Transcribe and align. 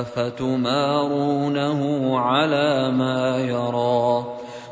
افتمارونه 0.00 1.80
على 2.18 2.90
ما 2.90 3.38
يرى 3.38 4.35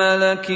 ملك 0.00 0.46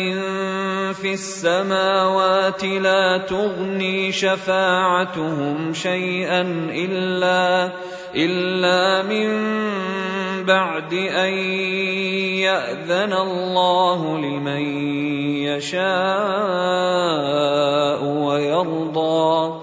في 0.96 1.12
السماوات 1.12 2.64
لا 2.64 3.18
تغني 3.28 4.12
شفاعتهم 4.12 5.72
شيئا 5.72 6.40
إلا 6.72 7.72
إلا 8.16 9.02
من 9.02 9.28
بعد 10.44 10.92
أن 10.94 11.32
يأذن 12.40 13.12
الله 13.12 14.18
لمن 14.18 14.62
يشاء 15.52 15.84
ويرضى. 18.04 19.60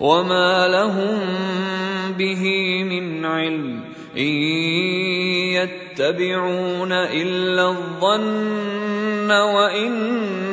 وما 0.00 0.68
لهم 0.68 1.20
به 2.18 2.44
من 2.84 3.24
علم 3.24 3.84
ان 4.16 4.32
يتبعون 5.56 6.92
الا 6.92 7.68
الظن 7.68 9.30
وان 9.30 10.45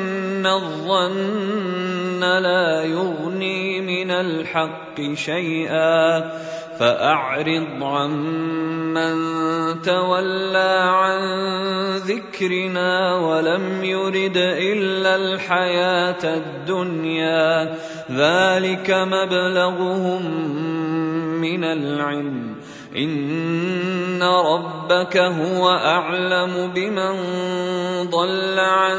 الظن 0.48 2.20
لا 2.20 2.84
يغني 2.84 3.82
من 3.82 4.12
الحق 4.12 5.02
شيئا 5.14 6.32
فاعرض 6.80 7.84
عمن 7.84 9.16
تولى 9.82 10.80
عن 10.84 11.22
ذكرنا 11.98 13.16
ولم 13.16 13.84
يرد 13.84 14.38
الا 14.38 15.16
الحياة 15.16 16.24
الدنيا 16.24 17.76
ذلك 18.12 18.92
مبلغهم 18.92 20.24
من 21.44 21.64
العلم. 21.64 22.56
إن 22.96 24.24
ربك 24.24 25.18
هو 25.18 25.70
أعلم 25.70 26.72
بمن 26.76 27.14
ضل 28.10 28.60
عن 28.60 28.98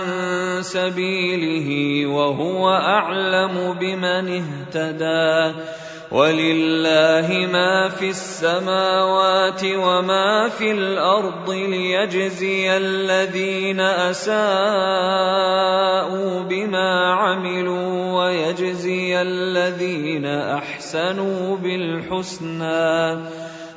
سبيله 0.60 1.68
وهو 2.06 2.70
أعلم 2.70 3.76
بمن 3.80 4.42
اهتدى. 4.42 5.58
ولله 6.14 7.26
ما 7.50 7.88
في 7.88 8.10
السماوات 8.10 9.64
وما 9.64 10.48
في 10.48 10.70
الأرض 10.70 11.50
ليجزي 11.50 12.76
الذين 12.76 13.80
أساءوا 13.80 14.34
بما 16.42 17.12
عملوا 17.12 18.22
ويجزي 18.22 19.22
الذين 19.22 20.26
أحسنوا 20.26 21.56
بالحسنى 21.56 23.18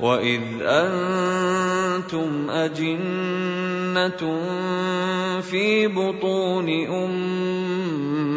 واذ 0.00 0.42
أنتم 0.62 2.50
اجنه 2.50 4.22
في 5.40 5.86
بطون 5.86 6.68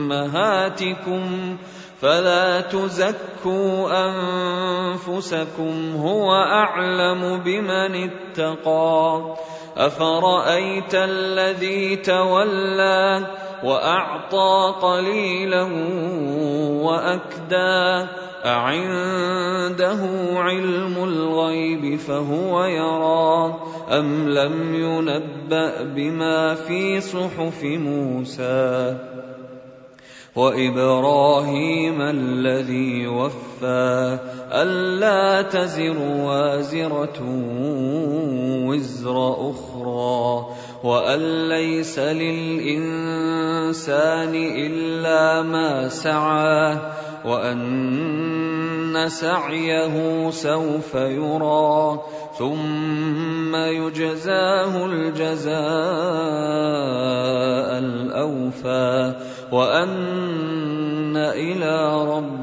امهاتكم 0.10 1.58
فلا 2.02 2.62
تزكوا 2.62 4.08
انفسكم 4.08 5.96
هو 5.96 6.34
اعلم 6.34 7.38
بمن 7.46 8.10
اتقى 8.10 9.36
افرايت 9.78 10.96
الذي 10.96 11.96
تولى 11.96 13.28
واعطى 13.64 14.76
قليلا 14.82 15.64
وأكدى 16.80 18.08
أعنده 18.46 20.00
علم 20.36 21.04
الغيب 21.04 22.00
فهو 22.00 22.64
يرى 22.64 23.56
أم 23.90 24.30
لم 24.30 24.76
ينبأ 24.76 25.84
بما 25.84 26.56
في 26.56 27.02
صحف 27.02 27.64
موسى 27.64 28.98
وإبراهيم 30.36 32.02
الذي 32.02 33.08
وفى 33.08 34.18
ألا 34.52 35.42
تزر 35.42 35.98
وازرة 36.00 37.20
وزر 38.68 39.52
أخرى 39.52 40.46
وان 40.84 41.50
ليس 41.50 42.00
للانسان 42.00 42.74
الا 44.36 45.42
ما 45.42 45.90
سعى 45.90 46.78
وان 47.26 49.06
سعيه 49.08 50.30
سوف 50.30 50.96
يرى 50.96 52.00
ثم 52.38 53.56
يجزاه 53.56 54.86
الجزاء 54.86 55.60
الاوفى 57.80 59.14
وان 59.52 61.18
إلى 61.18 61.76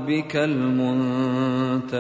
ربك 0.07 0.37
المنتهى 0.37 1.91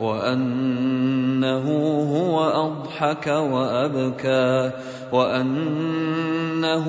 وأنه 0.00 1.66
هو 2.14 2.40
أضحك 2.40 3.26
وأبكى 3.26 4.70
وأنه 5.12 6.86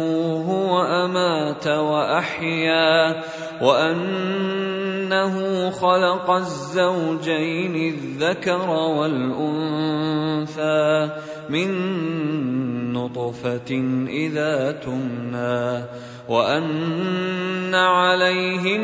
هو 0.50 0.81
أمات 0.81 1.68
وأحيا 1.68 3.22
وأنه 3.62 5.36
خلق 5.69 6.30
الزوجين 6.31 7.75
الذكر 7.75 8.69
والأنثى 8.69 10.30
من 11.50 11.74
نطفة 12.94 13.72
إذا 14.08 14.72
تمنى 14.72 15.86
وأن 16.30 17.75
عليه 17.75 18.78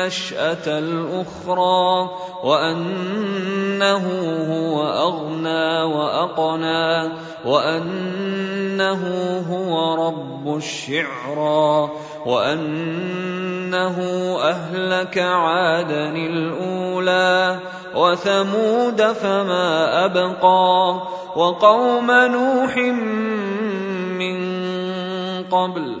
النشاه 0.00 0.78
الأخرى 0.78 2.10
وأنه 2.44 4.06
هو 4.52 4.82
أغنى 4.82 5.82
وأقنى 5.82 7.12
وأنه 7.44 9.02
هو 9.50 9.94
رب 10.06 10.56
الشعرى 10.56 11.90
وأنه 12.26 13.98
أهلك 14.42 15.18
عادا 15.18 16.08
الأولى 16.08 17.58
وثمود 17.94 19.02
فما 19.02 20.04
أبقى 20.04 21.00
وقوم 21.36 22.10
نوح 22.10 22.76
من 24.18 24.40
قبل 25.44 26.00